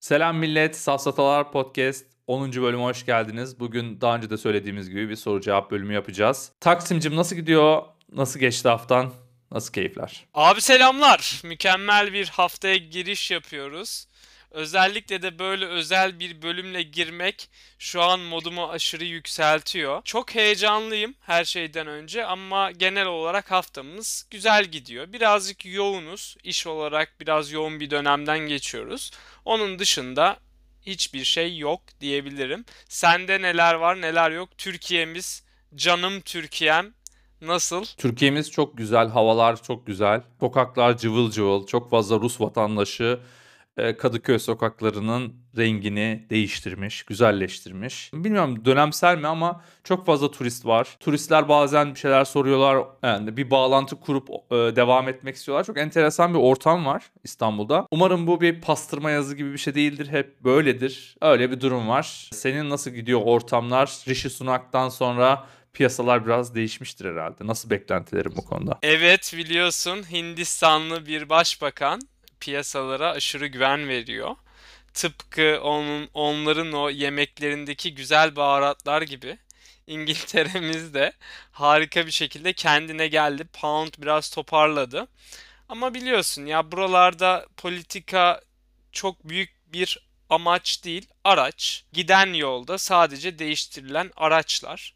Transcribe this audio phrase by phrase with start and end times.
[0.00, 2.52] Selam millet, Safsatalar Podcast 10.
[2.52, 3.60] bölüme hoş geldiniz.
[3.60, 6.52] Bugün daha önce de söylediğimiz gibi bir soru cevap bölümü yapacağız.
[6.60, 7.82] Taksimcim nasıl gidiyor?
[8.12, 9.12] Nasıl geçti haftan?
[9.50, 10.26] Nasıl keyifler?
[10.34, 11.40] Abi selamlar.
[11.44, 14.06] Mükemmel bir haftaya giriş yapıyoruz.
[14.50, 20.02] Özellikle de böyle özel bir bölümle girmek şu an modumu aşırı yükseltiyor.
[20.04, 25.12] Çok heyecanlıyım her şeyden önce ama genel olarak haftamız güzel gidiyor.
[25.12, 26.36] Birazcık yoğunuz.
[26.44, 29.10] İş olarak biraz yoğun bir dönemden geçiyoruz.
[29.44, 30.36] Onun dışında
[30.86, 32.64] hiçbir şey yok diyebilirim.
[32.88, 34.58] Sende neler var neler yok?
[34.58, 36.94] Türkiye'miz, canım Türkiye'm
[37.40, 37.84] nasıl?
[37.84, 40.22] Türkiye'miz çok güzel, havalar çok güzel.
[40.40, 43.20] Sokaklar cıvıl cıvıl, çok fazla Rus vatandaşı
[43.76, 48.10] e, Kadıköy sokaklarının rengini değiştirmiş, güzelleştirmiş.
[48.14, 50.96] Bilmiyorum dönemsel mi ama çok fazla turist var.
[51.00, 52.84] Turistler bazen bir şeyler soruyorlar.
[53.02, 55.64] Yani bir bağlantı kurup e, devam etmek istiyorlar.
[55.64, 57.86] Çok enteresan bir ortam var İstanbul'da.
[57.90, 60.08] Umarım bu bir pastırma yazı gibi bir şey değildir.
[60.08, 61.16] Hep böyledir.
[61.22, 62.30] Öyle bir durum var.
[62.32, 63.98] Senin nasıl gidiyor ortamlar?
[64.08, 67.46] Rishi Sunak'tan sonra piyasalar biraz değişmiştir herhalde.
[67.46, 68.78] Nasıl beklentilerim bu konuda?
[68.82, 72.00] Evet biliyorsun Hindistanlı bir başbakan
[72.40, 74.36] piyasalara aşırı güven veriyor.
[74.94, 79.38] Tıpkı onun, onların o yemeklerindeki güzel baharatlar gibi
[79.86, 81.12] İngiltere'miz de
[81.52, 83.44] harika bir şekilde kendine geldi.
[83.44, 85.08] Pound biraz toparladı.
[85.68, 88.40] Ama biliyorsun ya buralarda politika
[88.92, 89.98] çok büyük bir
[90.30, 91.84] amaç değil, araç.
[91.92, 94.94] Giden yolda sadece değiştirilen araçlar.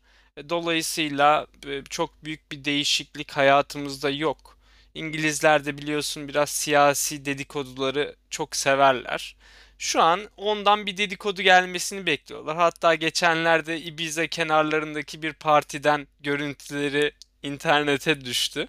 [0.48, 4.53] Dolayısıyla e, çok büyük bir değişiklik hayatımızda yok.
[4.94, 9.36] İngilizler de biliyorsun biraz siyasi dedikoduları çok severler.
[9.78, 12.56] Şu an ondan bir dedikodu gelmesini bekliyorlar.
[12.56, 18.68] Hatta geçenlerde Ibiza kenarlarındaki bir partiden görüntüleri internete düştü.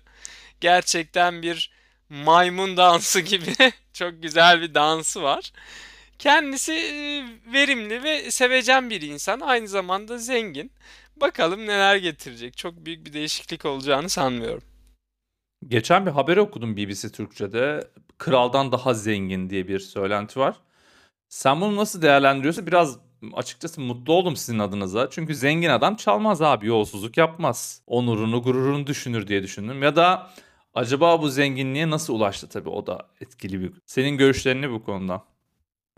[0.62, 1.72] Gerçekten bir
[2.10, 3.54] maymun dansı gibi
[3.94, 5.52] çok güzel bir dansı var.
[6.20, 9.40] Kendisi e, verimli ve sevecen bir insan.
[9.40, 10.72] Aynı zamanda zengin.
[11.16, 12.58] Bakalım neler getirecek.
[12.58, 14.64] Çok büyük bir değişiklik olacağını sanmıyorum.
[15.68, 17.88] Geçen bir haber okudum BBC Türkçe'de.
[18.18, 20.56] Kraldan daha zengin diye bir söylenti var.
[21.30, 22.68] Sen bunu nasıl değerlendiriyorsun?
[22.68, 23.00] Biraz
[23.34, 25.10] açıkçası mutlu oldum sizin adınıza.
[25.10, 27.82] Çünkü zengin adam çalmaz abi, yolsuzluk yapmaz.
[27.88, 29.84] Onurunu, gururunu düşünür diye düşündüm.
[29.84, 30.32] Ya da
[30.74, 33.74] acaba bu zenginliğe nasıl ulaştı tabii o da etkili bir.
[33.86, 35.24] Senin görüşlerini bu konuda.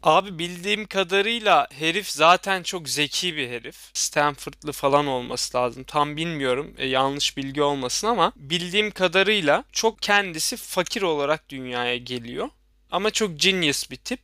[0.04, 3.76] Abi bildiğim kadarıyla herif zaten çok zeki bir herif.
[3.94, 5.84] Stanford'lı falan olması lazım.
[5.84, 6.76] Tam bilmiyorum.
[6.78, 12.50] E, yanlış bilgi olmasın ama bildiğim kadarıyla çok kendisi fakir olarak dünyaya geliyor.
[12.92, 14.22] Ama çok genius bir tip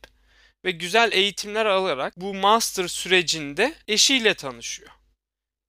[0.64, 4.90] ve güzel eğitimler alarak bu master sürecinde eşiyle tanışıyor.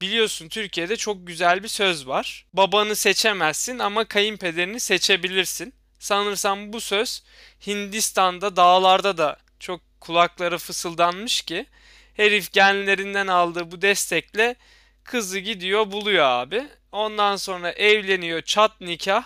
[0.01, 2.45] Biliyorsun Türkiye'de çok güzel bir söz var.
[2.53, 5.73] Babanı seçemezsin ama kayınpederini seçebilirsin.
[5.99, 7.23] Sanırsam bu söz
[7.67, 11.65] Hindistan'da dağlarda da çok kulakları fısıldanmış ki
[12.13, 14.55] herif genlerinden aldığı bu destekle
[15.03, 16.67] kızı gidiyor buluyor abi.
[16.91, 19.23] Ondan sonra evleniyor çat nikah.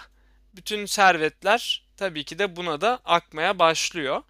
[0.53, 4.23] Bütün servetler tabii ki de buna da akmaya başlıyor.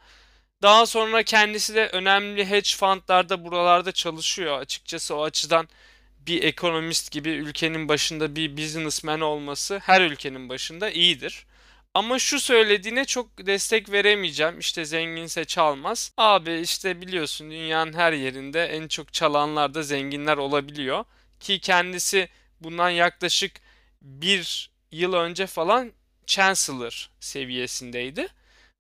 [0.62, 4.60] Daha sonra kendisi de önemli hedge fundlarda buralarda çalışıyor.
[4.60, 5.68] Açıkçası o açıdan
[6.20, 11.46] bir ekonomist gibi ülkenin başında bir businessman olması her ülkenin başında iyidir.
[11.94, 14.60] Ama şu söylediğine çok destek veremeyeceğim.
[14.60, 16.12] İşte zenginse çalmaz.
[16.18, 21.06] Abi işte biliyorsun dünyanın her yerinde en çok çalanlar da zenginler olabiliyor.
[21.40, 22.30] Ki kendisi
[22.62, 23.52] bundan yaklaşık
[24.02, 25.92] bir yıl önce falan
[26.28, 28.28] Chancellor seviyesindeydi.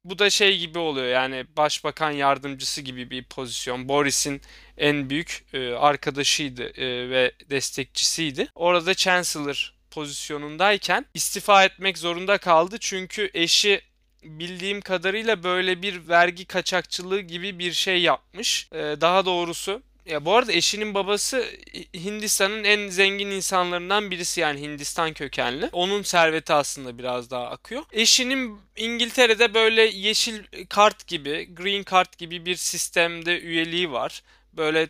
[0.03, 3.90] Bu da şey gibi oluyor yani başbakan yardımcısı gibi bir pozisyon.
[3.90, 4.41] Boris'in
[4.78, 8.47] en büyük e, arkadaşıydı e, ve destekçisiydi.
[8.56, 12.78] Orada Chancellor pozisyonundayken istifa etmek zorunda kaldı.
[12.80, 13.82] Çünkü eşi
[14.24, 18.68] bildiğim kadarıyla böyle bir vergi kaçakçılığı gibi bir şey yapmış.
[18.74, 21.46] Ee, daha doğrusu ya bu arada eşinin babası
[21.94, 25.70] Hindistan'ın en zengin insanlarından birisi yani Hindistan kökenli.
[25.72, 27.84] Onun serveti aslında biraz daha akıyor.
[27.92, 34.24] Eşinin İngiltere'de böyle yeşil kart gibi, green kart gibi bir sistemde üyeliği var.
[34.53, 34.88] Böyle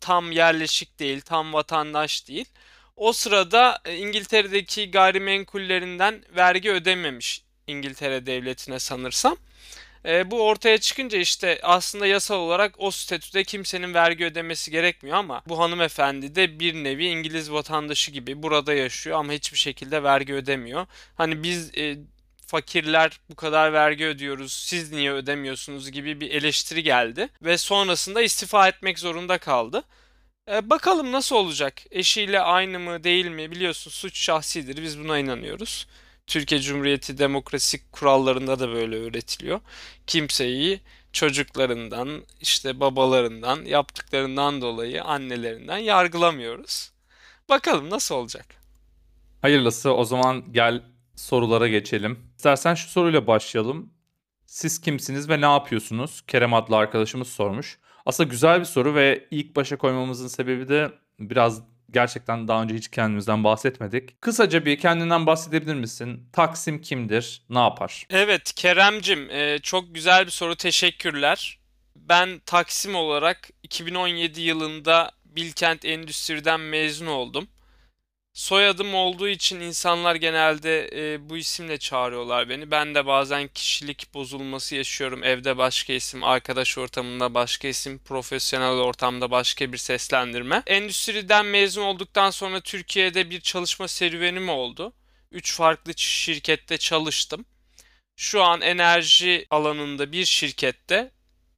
[0.00, 2.46] tam yerleşik değil, tam vatandaş değil.
[3.02, 9.36] O sırada e, İngiltere'deki gayrimenkullerinden vergi ödememiş İngiltere devletine sanırsam.
[10.04, 15.42] E, bu ortaya çıkınca işte aslında yasal olarak o statüde kimsenin vergi ödemesi gerekmiyor ama
[15.48, 20.86] bu hanımefendi de bir nevi İngiliz vatandaşı gibi burada yaşıyor ama hiçbir şekilde vergi ödemiyor.
[21.14, 21.96] Hani biz e,
[22.46, 28.68] fakirler bu kadar vergi ödüyoruz siz niye ödemiyorsunuz gibi bir eleştiri geldi ve sonrasında istifa
[28.68, 29.84] etmek zorunda kaldı.
[30.48, 31.82] E, bakalım nasıl olacak?
[31.90, 33.50] Eşiyle aynı mı değil mi?
[33.50, 34.82] Biliyorsun suç şahsidir.
[34.82, 35.86] Biz buna inanıyoruz.
[36.26, 39.60] Türkiye Cumhuriyeti demokrasi kurallarında da böyle öğretiliyor.
[40.06, 40.80] Kimseyi
[41.12, 46.92] çocuklarından, işte babalarından, yaptıklarından dolayı annelerinden yargılamıyoruz.
[47.48, 48.46] Bakalım nasıl olacak?
[49.42, 50.82] Hayırlısı o zaman gel
[51.16, 52.18] sorulara geçelim.
[52.36, 53.92] İstersen şu soruyla başlayalım.
[54.46, 56.22] Siz kimsiniz ve ne yapıyorsunuz?
[56.26, 57.78] Kerem adlı arkadaşımız sormuş.
[58.06, 60.90] Aslında güzel bir soru ve ilk başa koymamızın sebebi de
[61.20, 64.20] biraz gerçekten daha önce hiç kendimizden bahsetmedik.
[64.20, 66.28] Kısaca bir kendinden bahsedebilir misin?
[66.32, 67.42] Taksim kimdir?
[67.50, 68.06] Ne yapar?
[68.10, 71.58] Evet Keremcim e, çok güzel bir soru teşekkürler.
[71.96, 77.48] Ben Taksim olarak 2017 yılında Bilkent Endüstri'den mezun oldum.
[78.32, 82.70] Soyadım olduğu için insanlar genelde e, bu isimle çağırıyorlar beni.
[82.70, 85.24] Ben de bazen kişilik bozulması yaşıyorum.
[85.24, 90.62] Evde başka isim, arkadaş ortamında başka isim, profesyonel ortamda başka bir seslendirme.
[90.66, 94.92] Endüstriden mezun olduktan sonra Türkiye'de bir çalışma serüvenim oldu.
[95.32, 97.44] Üç farklı şirkette çalıştım.
[98.16, 101.10] Şu an enerji alanında bir şirkette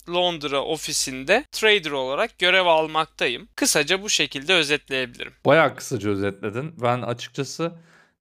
[0.09, 3.49] Londra ofisinde trader olarak görev almaktayım.
[3.57, 5.33] Kısaca bu şekilde özetleyebilirim.
[5.47, 6.75] Bayağı kısaca özetledin.
[6.83, 7.73] Ben açıkçası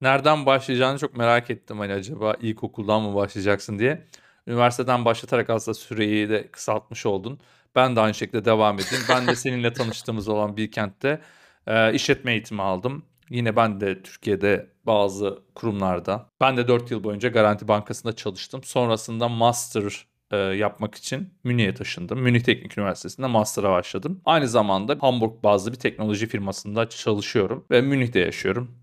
[0.02, 1.80] nereden başlayacağını çok merak ettim.
[1.80, 4.08] Hani acaba ilkokuldan mı başlayacaksın diye.
[4.48, 7.40] Üniversiteden başlatarak aslında süreyi de kısaltmış oldun.
[7.76, 9.06] Ben de aynı şekilde devam edeyim.
[9.10, 11.22] Ben de seninle tanıştığımız olan bir kentte
[11.68, 13.06] e, işletme eğitimi aldım.
[13.30, 16.30] Yine ben de Türkiye'de bazı kurumlarda.
[16.42, 18.64] Ben de 4 yıl boyunca Garanti Bankası'nda çalıştım.
[18.64, 22.20] Sonrasında master e, yapmak için Münih'e taşındım.
[22.20, 24.22] Münih Teknik Üniversitesi'nde master'a başladım.
[24.26, 28.78] Aynı zamanda Hamburg bazlı bir teknoloji firmasında çalışıyorum ve Münih'te yaşıyorum.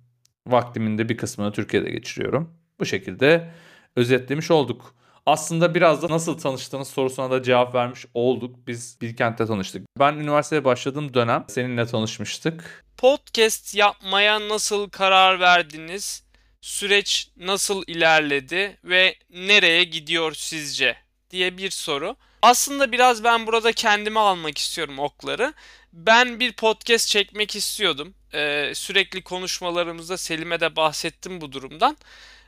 [0.46, 2.54] Vaktimin de bir kısmını Türkiye'de geçiriyorum.
[2.80, 3.50] Bu şekilde
[3.96, 4.94] özetlemiş olduk.
[5.26, 8.56] Aslında biraz da nasıl tanıştığınız sorusuna da cevap vermiş olduk.
[8.66, 9.86] Biz Bilkent'te tanıştık.
[9.98, 12.84] Ben üniversiteye başladığım dönem seninle tanışmıştık.
[12.96, 16.24] Podcast yapmaya nasıl karar verdiniz?
[16.60, 21.09] Süreç nasıl ilerledi ve nereye gidiyor sizce?
[21.30, 22.16] Diye bir soru.
[22.42, 25.54] Aslında biraz ben burada kendime almak istiyorum okları.
[25.92, 28.14] Ben bir podcast çekmek istiyordum.
[28.34, 31.96] Ee, sürekli konuşmalarımızda Selim'e de bahsettim bu durumdan.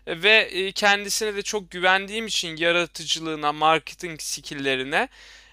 [0.06, 5.08] Ve e, kendisine de çok güvendiğim için yaratıcılığına, marketing skilllerine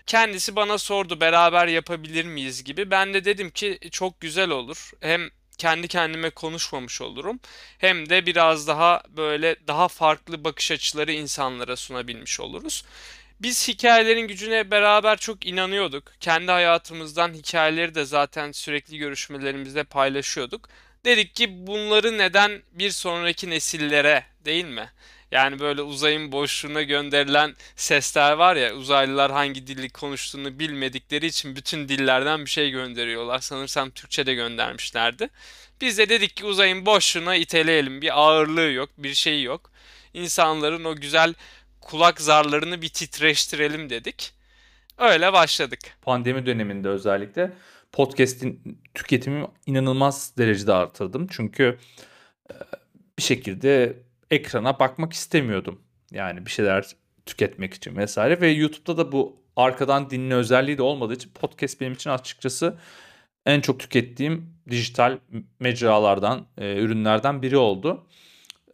[0.09, 2.91] kendisi bana sordu beraber yapabilir miyiz gibi.
[2.91, 4.91] Ben de dedim ki çok güzel olur.
[4.99, 7.39] Hem kendi kendime konuşmamış olurum.
[7.77, 12.83] Hem de biraz daha böyle daha farklı bakış açıları insanlara sunabilmiş oluruz.
[13.41, 16.03] Biz hikayelerin gücüne beraber çok inanıyorduk.
[16.19, 20.69] Kendi hayatımızdan hikayeleri de zaten sürekli görüşmelerimizde paylaşıyorduk.
[21.05, 24.89] Dedik ki bunları neden bir sonraki nesillere değil mi?
[25.31, 31.89] Yani böyle uzayın boşluğuna gönderilen sesler var ya uzaylılar hangi dili konuştuğunu bilmedikleri için bütün
[31.89, 33.39] dillerden bir şey gönderiyorlar.
[33.39, 35.29] Sanırsam Türkçe de göndermişlerdi.
[35.81, 38.01] Biz de dedik ki uzayın boşluğuna iteleyelim.
[38.01, 39.71] Bir ağırlığı yok, bir şey yok.
[40.13, 41.33] İnsanların o güzel
[41.81, 44.33] kulak zarlarını bir titreştirelim dedik.
[44.97, 45.79] Öyle başladık.
[46.01, 47.51] Pandemi döneminde özellikle
[47.91, 51.27] podcast'in tüketimi inanılmaz derecede artırdım.
[51.31, 51.77] Çünkü
[52.51, 52.53] e,
[53.17, 55.81] bir şekilde ekrana bakmak istemiyordum.
[56.11, 56.85] Yani bir şeyler
[57.25, 61.93] tüketmek için vesaire ve YouTube'da da bu arkadan dinle özelliği de olmadığı için podcast benim
[61.93, 62.77] için açıkçası
[63.45, 65.17] en çok tükettiğim dijital
[65.59, 68.07] mecralardan, e, ürünlerden biri oldu.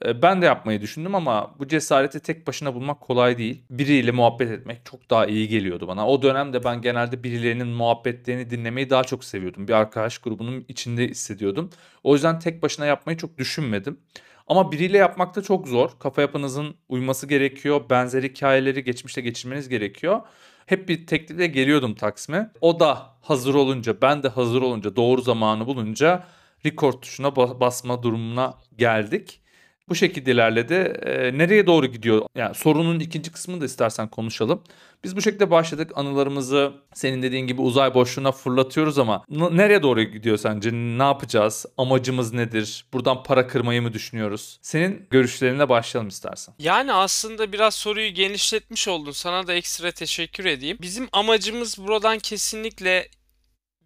[0.05, 3.63] E, ben de yapmayı düşündüm ama bu cesareti tek başına bulmak kolay değil.
[3.69, 6.07] Biriyle muhabbet etmek çok daha iyi geliyordu bana.
[6.07, 9.67] O dönemde ben genelde birilerinin muhabbetlerini dinlemeyi daha çok seviyordum.
[9.67, 11.69] Bir arkadaş grubunun içinde hissediyordum.
[12.03, 13.99] O yüzden tek başına yapmayı çok düşünmedim.
[14.47, 15.89] Ama biriyle yapmak da çok zor.
[15.99, 17.81] Kafa yapınızın uyması gerekiyor.
[17.89, 20.21] Benzer hikayeleri geçmişte geçirmeniz gerekiyor.
[20.65, 22.51] Hep bir teklifle geliyordum Taksim'e.
[22.61, 26.23] O da hazır olunca, ben de hazır olunca, doğru zamanı bulunca
[26.65, 29.41] record tuşuna basma durumuna geldik.
[29.89, 30.73] Bu şekilde ilerledi.
[31.05, 32.21] E, nereye doğru gidiyor?
[32.35, 34.63] Yani sorunun ikinci kısmını da istersen konuşalım.
[35.03, 35.91] Biz bu şekilde başladık.
[35.95, 40.71] Anılarımızı senin dediğin gibi uzay boşluğuna fırlatıyoruz ama nereye doğru gidiyor sence?
[40.73, 41.65] Ne yapacağız?
[41.77, 42.85] Amacımız nedir?
[42.93, 44.59] Buradan para kırmayı mı düşünüyoruz?
[44.61, 46.55] Senin görüşlerine başlayalım istersen.
[46.59, 49.11] Yani aslında biraz soruyu genişletmiş oldun.
[49.11, 50.77] Sana da ekstra teşekkür edeyim.
[50.81, 53.07] Bizim amacımız buradan kesinlikle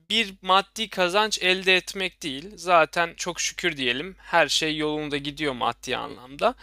[0.10, 2.51] bir maddi kazanç elde etmek değil.
[2.56, 6.56] Zaten çok şükür diyelim her şey yolunda gidiyor maddi anlamda.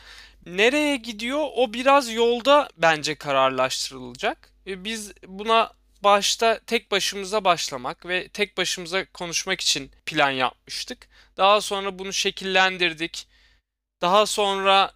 [0.46, 4.52] Nereye gidiyor o biraz yolda bence kararlaştırılacak.
[4.66, 5.72] E, biz buna
[6.04, 11.08] başta tek başımıza başlamak ve tek başımıza konuşmak için plan yapmıştık.
[11.36, 13.28] Daha sonra bunu şekillendirdik.
[14.00, 14.92] Daha sonra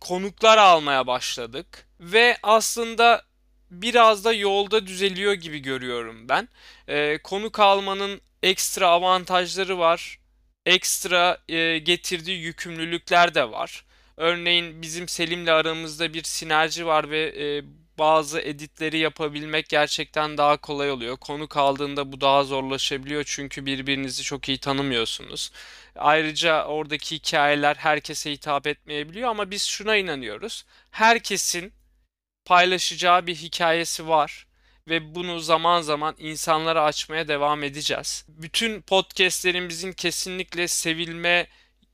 [0.00, 3.22] konuklar almaya başladık ve aslında
[3.70, 6.48] biraz da yolda düzeliyor gibi görüyorum ben.
[6.88, 10.18] E, konuk almanın ekstra avantajları var.
[10.66, 13.84] Ekstra e, getirdiği yükümlülükler de var.
[14.16, 17.64] Örneğin bizim Selim'le aramızda bir sinerji var ve e,
[17.98, 21.16] bazı editleri yapabilmek gerçekten daha kolay oluyor.
[21.16, 25.52] Konu kaldığında bu daha zorlaşabiliyor çünkü birbirinizi çok iyi tanımıyorsunuz.
[25.96, 30.64] Ayrıca oradaki hikayeler herkese hitap etmeyebiliyor ama biz şuna inanıyoruz.
[30.90, 31.72] Herkesin
[32.46, 34.46] paylaşacağı bir hikayesi var
[34.88, 38.24] ve bunu zaman zaman insanlara açmaya devam edeceğiz.
[38.28, 41.46] Bütün podcastlerimizin kesinlikle sevilme,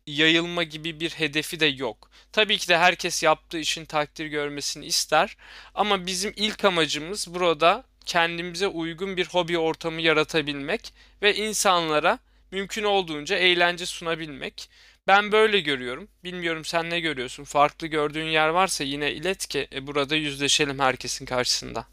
[0.06, 2.10] yayılma gibi bir hedefi de yok.
[2.32, 5.36] Tabii ki de herkes yaptığı için takdir görmesini ister
[5.74, 10.92] ama bizim ilk amacımız burada kendimize uygun bir hobi ortamı yaratabilmek
[11.22, 12.18] ve insanlara
[12.50, 14.70] mümkün olduğunca eğlence sunabilmek.
[15.06, 16.08] Ben böyle görüyorum.
[16.24, 17.44] Bilmiyorum sen ne görüyorsun?
[17.44, 21.84] Farklı gördüğün yer varsa yine ilet ki e, burada yüzleşelim herkesin karşısında.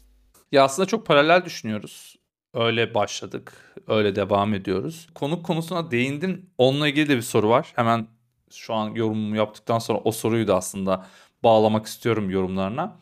[0.52, 2.16] Ya aslında çok paralel düşünüyoruz.
[2.54, 5.08] Öyle başladık, öyle devam ediyoruz.
[5.14, 6.50] Konuk konusuna değindin.
[6.58, 7.72] Onunla ilgili de bir soru var.
[7.76, 8.08] Hemen
[8.50, 11.06] şu an yorumumu yaptıktan sonra o soruyu da aslında
[11.42, 13.00] bağlamak istiyorum yorumlarına.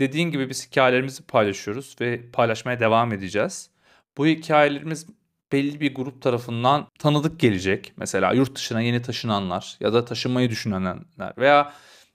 [0.00, 3.70] Dediğin gibi biz hikayelerimizi paylaşıyoruz ve paylaşmaya devam edeceğiz.
[4.16, 5.06] Bu hikayelerimiz
[5.52, 7.92] belli bir grup tarafından tanıdık gelecek.
[7.96, 10.98] Mesela yurt dışına yeni taşınanlar ya da taşınmayı düşünenler
[11.38, 11.72] veya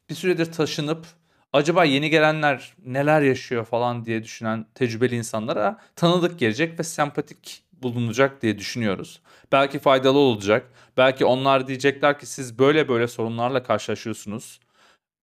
[0.10, 1.06] bir süredir taşınıp
[1.54, 8.42] acaba yeni gelenler neler yaşıyor falan diye düşünen tecrübeli insanlara tanıdık gelecek ve sempatik bulunacak
[8.42, 9.22] diye düşünüyoruz.
[9.52, 10.72] Belki faydalı olacak.
[10.98, 14.60] Belki onlar diyecekler ki siz böyle böyle sorunlarla karşılaşıyorsunuz.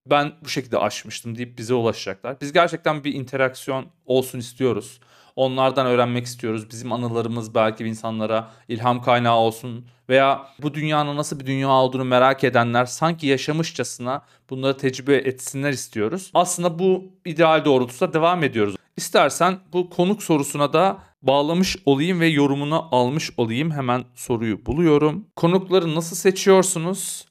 [0.06, 2.40] Ben bu şekilde aşmıştım deyip bize ulaşacaklar.
[2.40, 5.00] Biz gerçekten bir interaksiyon olsun istiyoruz.
[5.36, 6.70] Onlardan öğrenmek istiyoruz.
[6.70, 12.44] Bizim anılarımız belki insanlara ilham kaynağı olsun veya bu dünyanın nasıl bir dünya olduğunu merak
[12.44, 16.30] edenler sanki yaşamışçasına bunları tecrübe etsinler istiyoruz.
[16.34, 18.76] Aslında bu ideal doğrultusunda devam ediyoruz.
[18.96, 23.70] İstersen bu konuk sorusuna da bağlamış olayım ve yorumunu almış olayım.
[23.70, 25.26] Hemen soruyu buluyorum.
[25.36, 27.26] Konukları nasıl seçiyorsunuz?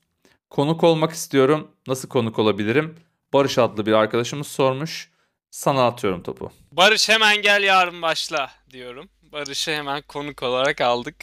[0.49, 1.67] Konuk olmak istiyorum.
[1.87, 2.95] Nasıl konuk olabilirim?
[3.33, 5.12] Barış adlı bir arkadaşımız sormuş.
[5.53, 6.51] Sana atıyorum topu.
[6.71, 9.09] Barış hemen gel yarın başla diyorum.
[9.21, 11.15] Barış'ı hemen konuk olarak aldık.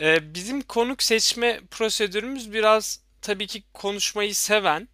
[0.00, 4.88] Ee, bizim konuk seçme prosedürümüz biraz tabii ki konuşmayı seven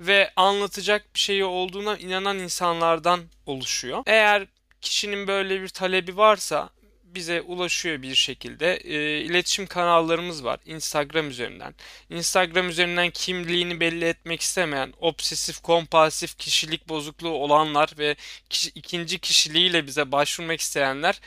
[0.00, 4.02] ve anlatacak bir şeyi olduğuna inanan insanlardan oluşuyor.
[4.06, 4.46] Eğer
[4.80, 6.70] kişinin böyle bir talebi varsa
[7.14, 8.76] bize ulaşıyor bir şekilde.
[8.76, 11.74] E, iletişim kanallarımız var Instagram üzerinden.
[12.10, 18.16] Instagram üzerinden kimliğini belli etmek istemeyen, obsesif kompulsif kişilik bozukluğu olanlar ve
[18.50, 21.20] kişi, ikinci kişiliğiyle bize başvurmak isteyenler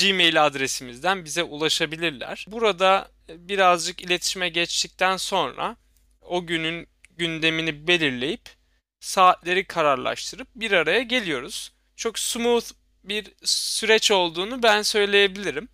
[0.00, 2.46] Gmail adresimizden bize ulaşabilirler.
[2.48, 5.76] Burada birazcık iletişime geçtikten sonra
[6.20, 8.50] o günün gündemini belirleyip
[9.00, 11.72] saatleri kararlaştırıp bir araya geliyoruz.
[11.96, 12.70] Çok smooth
[13.04, 15.68] bir süreç olduğunu ben söyleyebilirim.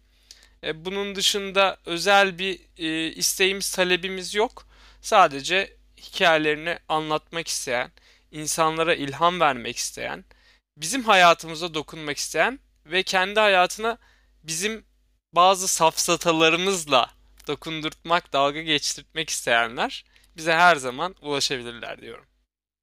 [0.64, 4.66] E, bunun dışında özel bir e, isteğimiz, talebimiz yok.
[5.00, 7.90] Sadece hikayelerini anlatmak isteyen,
[8.30, 10.24] insanlara ilham vermek isteyen,
[10.76, 13.98] bizim hayatımıza dokunmak isteyen ve kendi hayatına
[14.42, 14.84] bizim
[15.32, 17.10] bazı safsatalarımızla
[17.46, 20.04] dokundurtmak, dalga geçirtmek isteyenler
[20.36, 22.26] bize her zaman ulaşabilirler diyorum.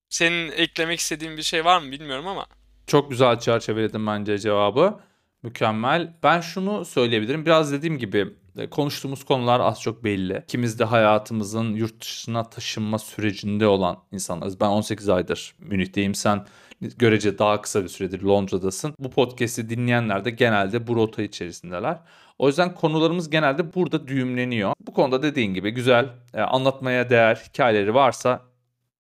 [0.09, 2.47] Senin eklemek istediğin bir şey var mı bilmiyorum ama.
[2.87, 4.99] Çok güzel çerçeveledim bence cevabı.
[5.43, 6.13] Mükemmel.
[6.23, 7.45] Ben şunu söyleyebilirim.
[7.45, 10.41] Biraz dediğim gibi e, konuştuğumuz konular az çok belli.
[10.43, 14.59] İkimiz de hayatımızın yurt dışına taşınma sürecinde olan insanlarız.
[14.59, 16.15] Ben 18 aydır Münih'teyim.
[16.15, 16.45] Sen
[16.81, 18.95] görece daha kısa bir süredir Londra'dasın.
[18.99, 21.99] Bu podcast'i dinleyenler de genelde bu rota içerisindeler.
[22.39, 24.73] O yüzden konularımız genelde burada düğümleniyor.
[24.87, 28.41] Bu konuda dediğin gibi güzel, e, anlatmaya değer hikayeleri varsa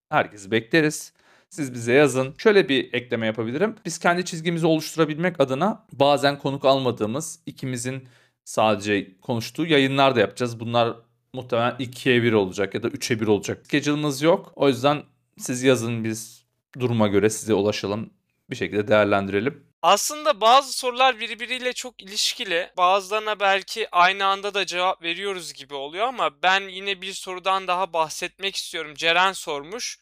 [0.09, 1.13] herkesi bekleriz.
[1.49, 2.35] Siz bize yazın.
[2.37, 3.75] Şöyle bir ekleme yapabilirim.
[3.85, 8.07] Biz kendi çizgimizi oluşturabilmek adına bazen konuk almadığımız ikimizin
[8.43, 10.59] sadece konuştuğu yayınlar da yapacağız.
[10.59, 10.95] Bunlar
[11.33, 13.65] muhtemelen 2'ye 1 olacak ya da 3'e 1 olacak.
[13.65, 14.51] Schedule'ımız yok.
[14.55, 15.03] O yüzden
[15.37, 16.45] siz yazın biz
[16.79, 18.09] duruma göre size ulaşalım.
[18.49, 19.63] Bir şekilde değerlendirelim.
[19.81, 22.69] Aslında bazı sorular birbiriyle çok ilişkili.
[22.77, 27.93] Bazılarına belki aynı anda da cevap veriyoruz gibi oluyor ama ben yine bir sorudan daha
[27.93, 28.93] bahsetmek istiyorum.
[28.95, 29.99] Ceren sormuş.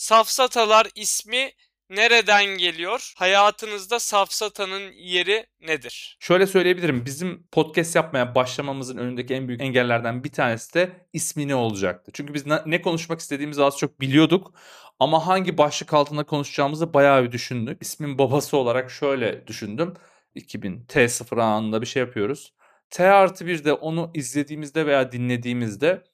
[0.00, 1.52] Safsatalar ismi
[1.90, 3.12] nereden geliyor?
[3.16, 6.16] Hayatınızda safsatanın yeri nedir?
[6.20, 7.06] Şöyle söyleyebilirim.
[7.06, 12.10] Bizim podcast yapmaya başlamamızın önündeki en büyük engellerden bir tanesi de ismi ne olacaktı.
[12.14, 14.54] Çünkü biz ne konuşmak istediğimizi az çok biliyorduk.
[14.98, 17.82] Ama hangi başlık altında konuşacağımızı bayağı bir düşündük.
[17.82, 19.94] İsmin babası olarak şöyle düşündüm.
[20.34, 22.54] 2000 T0 anında bir şey yapıyoruz.
[22.90, 26.04] T artı bir de onu izlediğimizde veya dinlediğimizde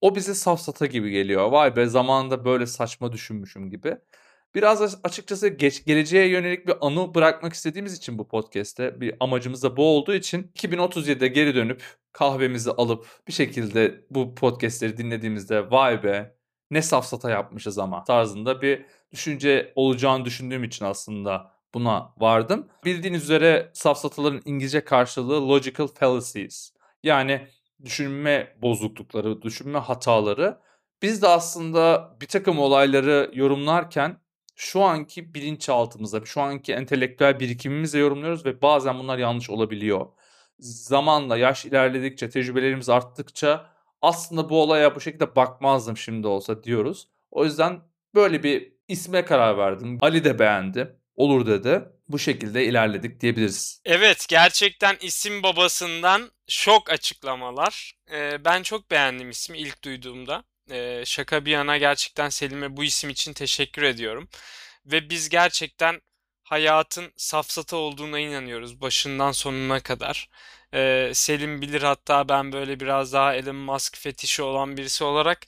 [0.00, 1.52] o bize safsata gibi geliyor.
[1.52, 3.96] Vay be zamanında böyle saçma düşünmüşüm gibi.
[4.54, 9.76] Biraz açıkçası geç, geleceğe yönelik bir anı bırakmak istediğimiz için bu podcast'te bir amacımız da
[9.76, 16.36] bu olduğu için 2037'de geri dönüp kahvemizi alıp bir şekilde bu podcast'leri dinlediğimizde vay be
[16.70, 22.68] ne safsata yapmışız ama tarzında bir düşünce olacağını düşündüğüm için aslında buna vardım.
[22.84, 26.72] Bildiğiniz üzere safsataların İngilizce karşılığı logical fallacies.
[27.02, 27.48] Yani
[27.84, 30.58] düşünme bozuklukları, düşünme hataları.
[31.02, 34.20] Biz de aslında bir takım olayları yorumlarken
[34.56, 40.06] şu anki bilinçaltımızda, şu anki entelektüel birikimimizle yorumluyoruz ve bazen bunlar yanlış olabiliyor.
[40.58, 43.66] Zamanla, yaş ilerledikçe, tecrübelerimiz arttıkça
[44.02, 47.08] aslında bu olaya bu şekilde bakmazdım şimdi olsa diyoruz.
[47.30, 47.80] O yüzden
[48.14, 49.98] böyle bir isme karar verdim.
[50.00, 50.99] Ali de beğendi.
[51.20, 51.82] Olur dedi.
[52.08, 53.82] Bu şekilde ilerledik diyebiliriz.
[53.84, 57.92] Evet, gerçekten isim babasından şok açıklamalar.
[58.12, 60.44] Ee, ben çok beğendim ismi ilk duyduğumda.
[60.70, 64.28] Ee, şaka bir yana gerçekten Selim'e bu isim için teşekkür ediyorum.
[64.86, 66.00] Ve biz gerçekten
[66.42, 70.30] hayatın safsata olduğuna inanıyoruz başından sonuna kadar.
[70.74, 75.40] Ee, Selim bilir hatta ben böyle biraz daha Elon Musk fetişi olan birisi olarak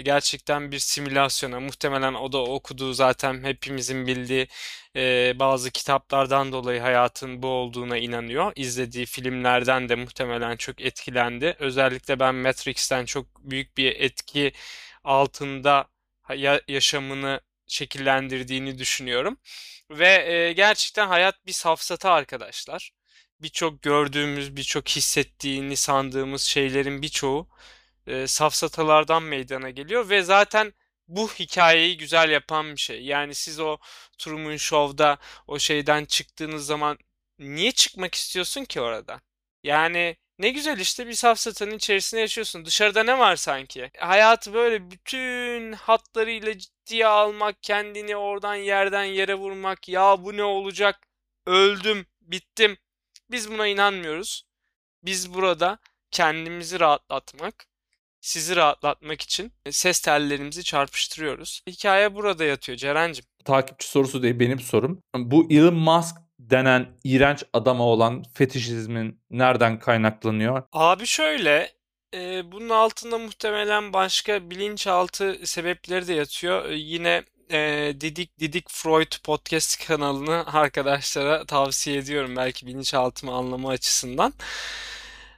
[0.00, 4.48] gerçekten bir simülasyona muhtemelen o da okuduğu zaten hepimizin bildiği
[4.96, 8.52] e, bazı kitaplardan dolayı hayatın bu olduğuna inanıyor.
[8.56, 11.56] İzlediği filmlerden de muhtemelen çok etkilendi.
[11.58, 14.52] Özellikle ben Matrix'ten çok büyük bir etki
[15.04, 15.88] altında
[16.68, 19.38] yaşamını şekillendirdiğini düşünüyorum.
[19.90, 22.90] Ve e, gerçekten hayat bir safsata arkadaşlar.
[23.40, 27.48] Birçok gördüğümüz, birçok hissettiğini sandığımız şeylerin birçoğu
[28.06, 30.72] e, safsatalardan meydana geliyor ve zaten
[31.08, 33.04] bu hikayeyi güzel yapan bir şey.
[33.04, 33.78] Yani siz o
[34.18, 36.98] Truman Show'da o şeyden çıktığınız zaman
[37.38, 39.20] niye çıkmak istiyorsun ki orada?
[39.64, 42.64] Yani ne güzel işte bir safsatanın içerisinde yaşıyorsun.
[42.64, 43.90] Dışarıda ne var sanki?
[43.98, 49.88] Hayatı böyle bütün hatlarıyla ciddiye almak, kendini oradan yerden yere vurmak.
[49.88, 51.08] Ya bu ne olacak?
[51.46, 52.78] Öldüm, bittim.
[53.30, 54.46] Biz buna inanmıyoruz.
[55.02, 55.78] Biz burada
[56.10, 57.66] kendimizi rahatlatmak,
[58.22, 61.62] sizi rahatlatmak için ses tellerimizi çarpıştırıyoruz.
[61.68, 63.24] Hikaye burada yatıyor Ceren'cim.
[63.44, 65.02] Takipçi sorusu değil benim sorum.
[65.16, 70.62] Bu Elon Musk denen iğrenç adama olan fetişizmin nereden kaynaklanıyor?
[70.72, 71.72] Abi şöyle
[72.14, 76.68] e, bunun altında muhtemelen başka bilinçaltı sebepleri de yatıyor.
[76.68, 84.32] E, yine e, Didik Didik Freud podcast kanalını arkadaşlara tavsiye ediyorum belki bilinçaltımı anlama açısından.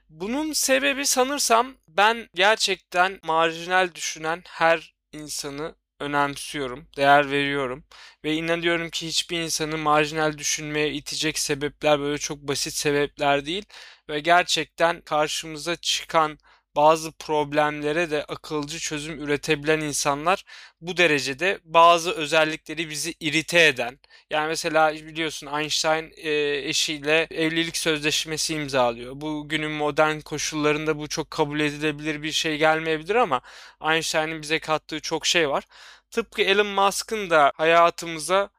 [0.09, 7.85] Bunun sebebi sanırsam ben gerçekten marjinal düşünen her insanı önemsiyorum, değer veriyorum
[8.25, 13.65] ve inanıyorum ki hiçbir insanı marjinal düşünmeye itecek sebepler böyle çok basit sebepler değil
[14.09, 16.39] ve gerçekten karşımıza çıkan
[16.77, 20.45] bazı problemlere de akılcı çözüm üretebilen insanlar
[20.81, 23.99] bu derecede bazı özellikleri bizi irite eden.
[24.31, 26.31] Yani mesela biliyorsun Einstein e,
[26.69, 29.21] eşiyle evlilik sözleşmesi imzalıyor.
[29.21, 33.41] Bugünün modern koşullarında bu çok kabul edilebilir bir şey gelmeyebilir ama
[33.83, 35.65] Einstein'ın bize kattığı çok şey var.
[36.11, 38.51] Tıpkı Elon Musk'ın da hayatımıza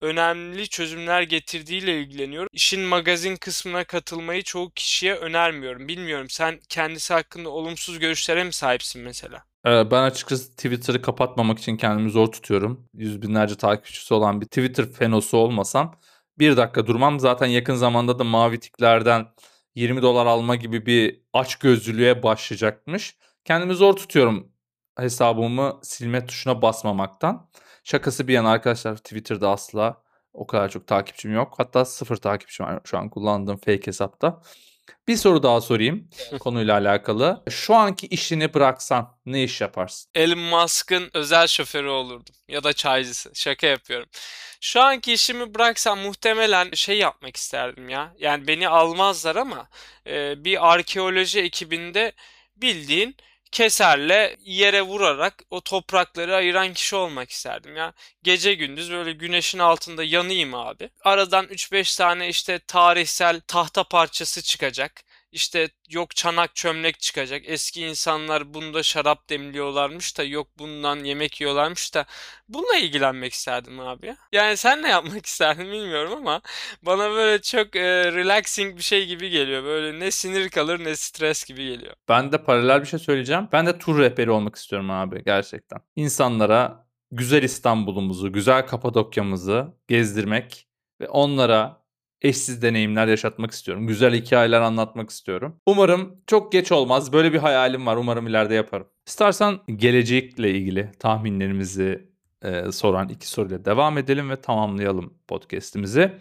[0.00, 2.48] önemli çözümler getirdiğiyle ilgileniyorum.
[2.52, 5.88] İşin magazin kısmına katılmayı çoğu kişiye önermiyorum.
[5.88, 9.44] Bilmiyorum sen kendisi hakkında olumsuz görüşlere mi sahipsin mesela?
[9.66, 12.88] Ee, ben açıkçası Twitter'ı kapatmamak için kendimi zor tutuyorum.
[12.94, 15.94] Yüz binlerce takipçisi olan bir Twitter fenosu olmasam
[16.38, 17.20] bir dakika durmam.
[17.20, 19.26] Zaten yakın zamanda da mavi tiklerden
[19.74, 23.16] 20 dolar alma gibi bir aç gözlülüğe başlayacakmış.
[23.44, 24.52] Kendimi zor tutuyorum
[24.98, 27.50] hesabımı silme tuşuna basmamaktan.
[27.90, 31.54] Şakası bir yana arkadaşlar Twitter'da asla o kadar çok takipçim yok.
[31.56, 34.42] Hatta sıfır takipçim var şu an kullandığım fake hesapta.
[35.08, 36.08] Bir soru daha sorayım
[36.40, 37.42] konuyla alakalı.
[37.48, 40.10] Şu anki işini bıraksan ne iş yaparsın?
[40.14, 43.30] Elon Musk'ın özel şoförü olurdum ya da çaycısı.
[43.34, 44.08] Şaka yapıyorum.
[44.60, 48.14] Şu anki işimi bıraksam muhtemelen şey yapmak isterdim ya.
[48.18, 49.68] Yani beni almazlar ama
[50.06, 52.12] e, bir arkeoloji ekibinde
[52.56, 53.16] bildiğin
[53.52, 57.92] keserle yere vurarak o toprakları ayıran kişi olmak isterdim ya.
[58.22, 60.90] Gece gündüz böyle güneşin altında yanayım abi.
[61.04, 65.02] Aradan 3-5 tane işte tarihsel tahta parçası çıkacak.
[65.32, 67.42] İşte yok çanak çömlek çıkacak.
[67.44, 72.06] Eski insanlar bunda şarap demliyorlarmış da yok bundan yemek yiyorlarmış da
[72.48, 74.16] bununla ilgilenmek isterdim abi ya.
[74.32, 76.40] Yani sen ne yapmak isterdin bilmiyorum ama
[76.82, 79.64] bana böyle çok e, relaxing bir şey gibi geliyor.
[79.64, 81.94] Böyle ne sinir kalır ne stres gibi geliyor.
[82.08, 83.48] Ben de paralel bir şey söyleyeceğim.
[83.52, 85.80] Ben de tur rehberi olmak istiyorum abi gerçekten.
[85.96, 90.68] İnsanlara güzel İstanbul'umuzu, güzel Kapadokya'mızı gezdirmek
[91.00, 91.79] ve onlara
[92.22, 93.86] eşsiz deneyimler yaşatmak istiyorum.
[93.86, 95.56] Güzel hikayeler anlatmak istiyorum.
[95.66, 97.12] Umarım çok geç olmaz.
[97.12, 97.96] Böyle bir hayalim var.
[97.96, 98.86] Umarım ileride yaparım.
[99.06, 102.08] İstersen gelecekle ilgili tahminlerimizi
[102.42, 106.12] e, soran iki soruyla devam edelim ve tamamlayalım podcast'imizi.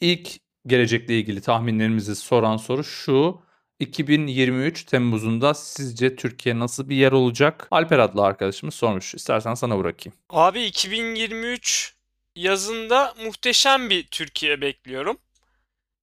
[0.00, 0.28] İlk
[0.66, 3.40] gelecekle ilgili tahminlerimizi soran soru şu.
[3.80, 7.68] 2023 Temmuz'unda sizce Türkiye nasıl bir yer olacak?
[7.70, 9.14] Alper adlı arkadaşımız sormuş.
[9.14, 10.16] İstersen sana bırakayım.
[10.30, 11.94] Abi 2023
[12.36, 15.16] yazında muhteşem bir Türkiye bekliyorum.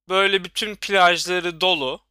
[0.10, 2.02] Böyle bütün plajları dolu.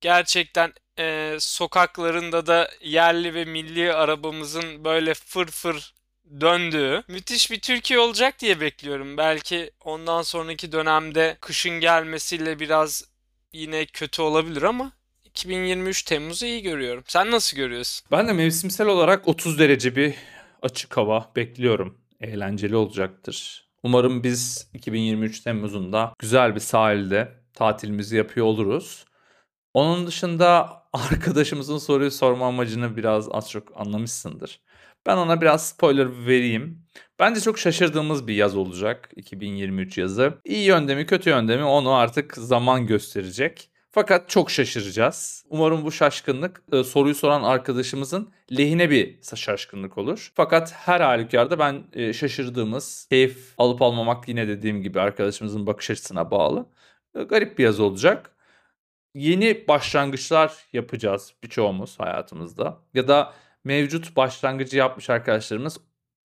[0.00, 5.94] Gerçekten e, sokaklarında da yerli ve milli arabamızın böyle fır fır
[6.40, 9.16] döndüğü müthiş bir Türkiye olacak diye bekliyorum.
[9.16, 13.04] Belki ondan sonraki dönemde kışın gelmesiyle biraz
[13.52, 14.92] yine kötü olabilir ama
[15.24, 17.04] 2023 Temmuz'u iyi görüyorum.
[17.06, 18.06] Sen nasıl görüyorsun?
[18.10, 20.14] Ben de mevsimsel olarak 30 derece bir
[20.62, 21.98] açık hava bekliyorum.
[22.20, 23.65] Eğlenceli olacaktır.
[23.82, 29.04] Umarım biz 2023 Temmuz'unda güzel bir sahilde tatilimizi yapıyor oluruz.
[29.74, 34.60] Onun dışında arkadaşımızın soruyu sorma amacını biraz az çok anlamışsındır.
[35.06, 36.86] Ben ona biraz spoiler vereyim.
[37.18, 40.34] Bence çok şaşırdığımız bir yaz olacak 2023 yazı.
[40.44, 43.70] İyi yönde mi kötü yönde mi onu artık zaman gösterecek.
[43.96, 45.44] Fakat çok şaşıracağız.
[45.50, 50.32] Umarım bu şaşkınlık e, soruyu soran arkadaşımızın lehine bir şaşkınlık olur.
[50.34, 56.30] Fakat her halükarda ben e, şaşırdığımız, keyif alıp almamak yine dediğim gibi arkadaşımızın bakış açısına
[56.30, 56.66] bağlı.
[57.14, 58.36] E, garip bir yaz olacak.
[59.14, 62.78] Yeni başlangıçlar yapacağız birçoğumuz hayatımızda.
[62.94, 63.32] Ya da
[63.64, 65.78] mevcut başlangıcı yapmış arkadaşlarımız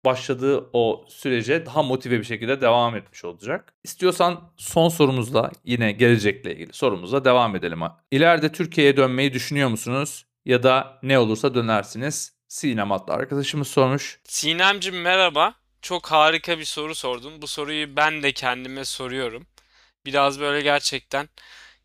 [0.04, 3.72] başladığı o sürece daha motive bir şekilde devam etmiş olacak.
[3.84, 7.80] İstiyorsan son sorumuzla yine gelecekle ilgili sorumuzla devam edelim.
[8.10, 10.26] İleride Türkiye'ye dönmeyi düşünüyor musunuz?
[10.44, 12.32] Ya da ne olursa dönersiniz?
[12.48, 14.20] Sinem adlı arkadaşımız sormuş.
[14.24, 15.54] Sinemcim merhaba.
[15.82, 17.42] Çok harika bir soru sordun.
[17.42, 19.46] Bu soruyu ben de kendime soruyorum.
[20.06, 21.28] Biraz böyle gerçekten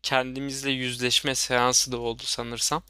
[0.02, 2.82] kendimizle yüzleşme seansı da oldu sanırsam.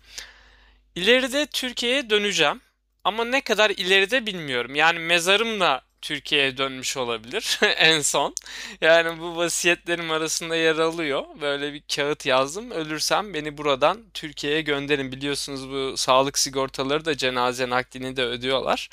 [0.94, 2.60] İleride Türkiye'ye döneceğim.
[3.08, 4.74] Ama ne kadar ileride bilmiyorum.
[4.74, 8.34] Yani mezarımla Türkiye'ye dönmüş olabilir en son.
[8.80, 11.24] Yani bu vasiyetlerim arasında yer alıyor.
[11.40, 12.70] Böyle bir kağıt yazdım.
[12.70, 15.12] Ölürsem beni buradan Türkiye'ye gönderin.
[15.12, 18.90] Biliyorsunuz bu sağlık sigortaları da cenaze naklini de ödüyorlar.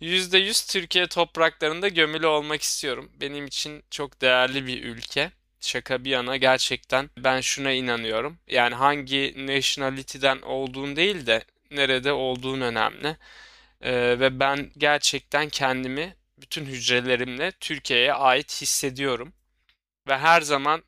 [0.00, 3.10] %100 Türkiye topraklarında gömülü olmak istiyorum.
[3.20, 5.30] Benim için çok değerli bir ülke.
[5.60, 8.38] Şaka bir yana gerçekten ben şuna inanıyorum.
[8.48, 13.16] Yani hangi nationality'den olduğun değil de nerede olduğun önemli.
[13.82, 19.32] Ee, ve ben gerçekten kendimi bütün hücrelerimle Türkiye'ye ait hissediyorum.
[20.08, 20.82] Ve her zaman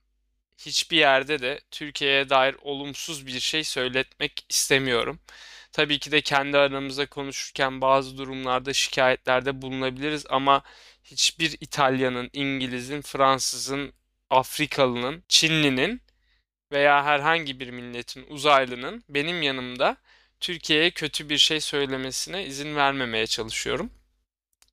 [0.58, 5.20] hiçbir yerde de Türkiye'ye dair olumsuz bir şey söyletmek istemiyorum.
[5.72, 10.62] Tabii ki de kendi aramızda konuşurken bazı durumlarda şikayetlerde bulunabiliriz ama
[11.04, 13.92] hiçbir İtalyanın, İngiliz'in, Fransız'ın,
[14.30, 16.02] Afrikalının, Çinlinin
[16.72, 19.96] veya herhangi bir milletin, uzaylının benim yanımda
[20.42, 23.90] Türkiye'ye kötü bir şey söylemesine izin vermemeye çalışıyorum.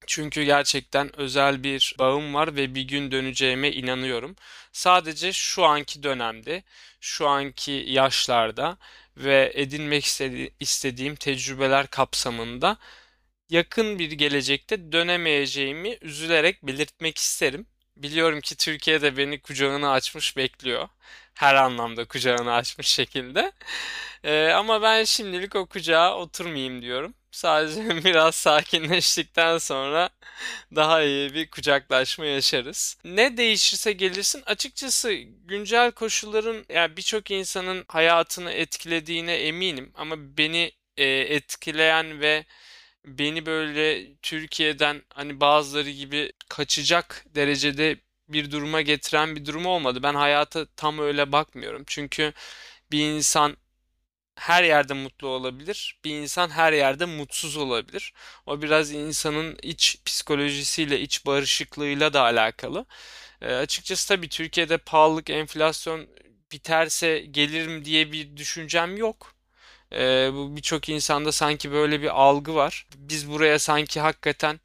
[0.08, 4.36] Çünkü gerçekten özel bir bağım var ve bir gün döneceğime inanıyorum.
[4.72, 6.64] Sadece şu anki dönemde,
[7.02, 8.78] şu anki yaşlarda
[9.18, 10.06] ve edinmek
[10.60, 12.78] istediğim tecrübeler kapsamında
[13.50, 17.66] yakın bir gelecekte dönemeyeceğimi üzülerek belirtmek isterim.
[18.00, 20.88] Biliyorum ki Türkiye'de beni kucağına açmış bekliyor.
[21.34, 23.52] Her anlamda kucağını açmış şekilde.
[24.24, 27.14] Ee, ama ben şimdilik o kucağa oturmayayım diyorum.
[27.32, 30.10] Sadece biraz sakinleştikten sonra
[30.76, 32.98] daha iyi bir kucaklaşma yaşarız.
[33.06, 35.14] Ne değişirse gelirsin açıkçası
[35.46, 42.46] güncel koşulların yani birçok insanın hayatını etkilediğine eminim ama beni e, etkileyen ve
[43.06, 47.98] beni böyle Türkiye'den hani bazıları gibi kaçacak derecede
[48.30, 50.04] bir duruma getiren bir durum olmadı.
[50.04, 51.84] Ben hayata tam öyle bakmıyorum.
[51.88, 52.34] Çünkü
[52.92, 53.58] bir insan
[54.36, 56.00] her yerde mutlu olabilir.
[56.06, 58.14] Bir insan her yerde mutsuz olabilir.
[58.46, 62.86] O biraz insanın iç psikolojisiyle, iç barışıklığıyla da alakalı.
[63.42, 66.08] E, açıkçası tabii Türkiye'de pahalılık, enflasyon
[66.52, 69.36] biterse gelirim diye bir düşüncem yok.
[69.94, 72.88] E, bu birçok insanda sanki böyle bir algı var.
[72.96, 74.60] Biz buraya sanki hakikaten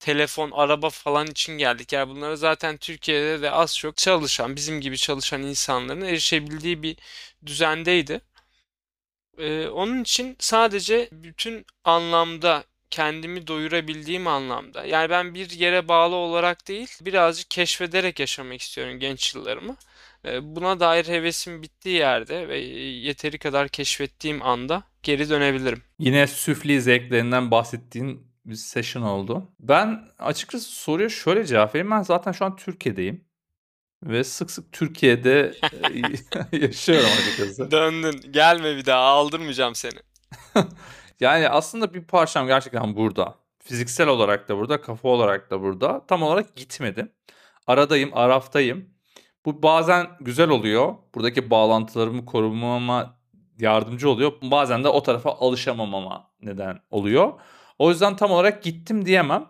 [0.00, 1.92] telefon, araba falan için geldik.
[1.92, 6.96] Yani bunları zaten Türkiye'de de az çok çalışan, bizim gibi çalışan insanların erişebildiği bir
[7.46, 8.20] düzendeydi.
[9.38, 14.84] Ee, onun için sadece bütün anlamda kendimi doyurabildiğim anlamda.
[14.84, 19.76] Yani ben bir yere bağlı olarak değil, birazcık keşfederek yaşamak istiyorum genç yıllarımı.
[20.28, 25.82] Ee, buna dair hevesim bittiği yerde ve yeteri kadar keşfettiğim anda geri dönebilirim.
[25.98, 29.48] Yine süfli zevklerinden bahsettiğin bir session oldu.
[29.60, 31.90] Ben açıkçası soruya şöyle cevap vereyim.
[31.90, 33.24] Ben zaten şu an Türkiye'deyim.
[34.02, 35.54] Ve sık sık Türkiye'de
[36.52, 37.70] e, yaşıyorum açıkçası.
[37.70, 38.32] Döndün.
[38.32, 39.00] Gelme bir daha.
[39.00, 39.98] Aldırmayacağım seni.
[41.20, 43.34] yani aslında bir parçam gerçekten burada.
[43.64, 46.06] Fiziksel olarak da burada, kafa olarak da burada.
[46.06, 47.12] Tam olarak gitmedim.
[47.66, 48.97] Aradayım, araftayım.
[49.44, 50.94] Bu bazen güzel oluyor.
[51.14, 53.18] Buradaki bağlantılarımı korumama
[53.58, 54.32] yardımcı oluyor.
[54.42, 57.32] Bazen de o tarafa alışamamama neden oluyor.
[57.78, 59.46] O yüzden tam olarak gittim diyemem.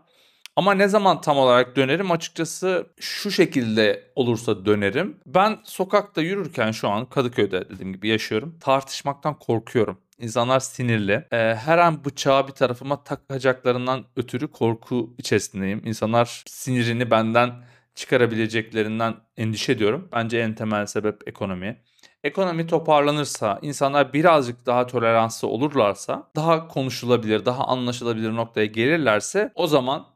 [0.56, 5.20] Ama ne zaman tam olarak dönerim açıkçası şu şekilde olursa dönerim.
[5.26, 8.58] Ben sokakta yürürken şu an Kadıköy'de dediğim gibi yaşıyorum.
[8.60, 9.98] Tartışmaktan korkuyorum.
[10.18, 11.12] İnsanlar sinirli.
[11.32, 15.82] Ee, her an bıçağı bir tarafıma takacaklarından ötürü korku içerisindeyim.
[15.84, 17.52] İnsanlar sinirini benden
[17.98, 20.08] çıkarabileceklerinden endişe ediyorum.
[20.12, 21.82] Bence en temel sebep ekonomi.
[22.24, 30.06] Ekonomi toparlanırsa, insanlar birazcık daha toleranslı olurlarsa, daha konuşulabilir, daha anlaşılabilir noktaya gelirlerse o zaman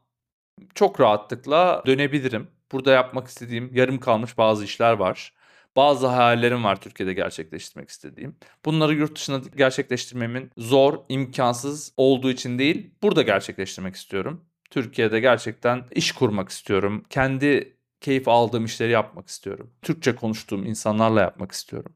[0.75, 2.47] çok rahatlıkla dönebilirim.
[2.71, 5.33] Burada yapmak istediğim yarım kalmış bazı işler var.
[5.75, 8.35] Bazı hayallerim var Türkiye'de gerçekleştirmek istediğim.
[8.65, 14.45] Bunları yurt dışında gerçekleştirmemin zor, imkansız olduğu için değil, burada gerçekleştirmek istiyorum.
[14.73, 17.05] Türkiye'de gerçekten iş kurmak istiyorum.
[17.09, 19.73] Kendi keyif aldığım işleri yapmak istiyorum.
[19.81, 21.93] Türkçe konuştuğum insanlarla yapmak istiyorum.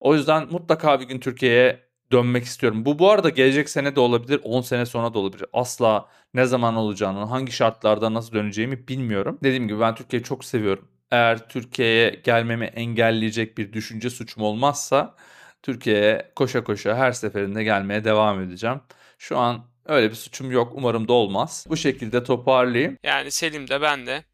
[0.00, 1.80] O yüzden mutlaka bir gün Türkiye'ye
[2.12, 2.84] dönmek istiyorum.
[2.84, 5.46] Bu bu arada gelecek sene de olabilir, 10 sene sonra da olabilir.
[5.52, 9.38] Asla ne zaman olacağını, hangi şartlarda nasıl döneceğimi bilmiyorum.
[9.42, 10.88] Dediğim gibi ben Türkiye'yi çok seviyorum.
[11.10, 15.14] Eğer Türkiye'ye gelmemi engelleyecek bir düşünce suçum olmazsa
[15.62, 18.80] Türkiye'ye koşa koşa her seferinde gelmeye devam edeceğim.
[19.18, 20.72] Şu an öyle bir suçum yok.
[20.74, 21.66] Umarım da olmaz.
[21.68, 22.98] Bu şekilde toparlayayım.
[23.02, 24.24] Yani Selim de ben de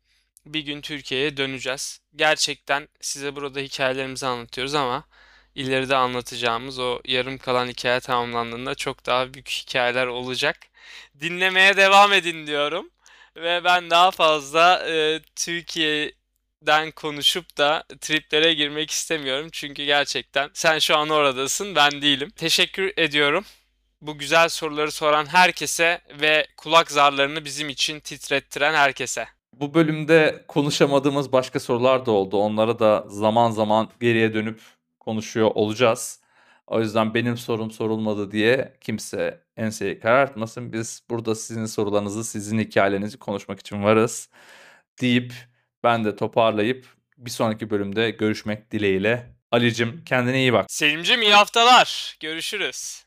[0.46, 2.00] bir gün Türkiye'ye döneceğiz.
[2.16, 5.04] Gerçekten size burada hikayelerimizi anlatıyoruz ama
[5.54, 10.56] ileride anlatacağımız o yarım kalan hikaye tamamlandığında çok daha büyük hikayeler olacak.
[11.20, 12.90] Dinlemeye devam edin diyorum.
[13.36, 19.48] Ve ben daha fazla e, Türkiye'den konuşup da triplere girmek istemiyorum.
[19.52, 22.30] Çünkü gerçekten sen şu an oradasın, ben değilim.
[22.30, 23.44] Teşekkür ediyorum
[24.02, 29.26] bu güzel soruları soran herkese ve kulak zarlarını bizim için titrettiren herkese.
[29.52, 32.36] Bu bölümde konuşamadığımız başka sorular da oldu.
[32.36, 34.60] Onlara da zaman zaman geriye dönüp
[35.00, 36.20] konuşuyor olacağız.
[36.66, 40.72] O yüzden benim sorum sorulmadı diye kimse enseyi karartmasın.
[40.72, 44.28] Biz burada sizin sorularınızı, sizin hikayelerinizi konuşmak için varız
[45.00, 45.34] deyip
[45.84, 46.86] ben de toparlayıp
[47.18, 49.26] bir sonraki bölümde görüşmek dileğiyle.
[49.52, 50.66] Alicim kendine iyi bak.
[50.68, 52.16] Selimcim iyi haftalar.
[52.20, 52.98] Görüşürüz.